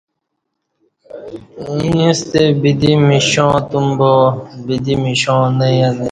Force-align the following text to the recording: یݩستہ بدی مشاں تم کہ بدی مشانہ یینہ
یݩستہ 1.93 2.41
بدی 2.61 2.93
مشاں 3.07 3.55
تم 3.69 3.85
کہ 3.99 4.13
بدی 4.65 4.95
مشانہ 5.03 5.67
یینہ 5.75 5.99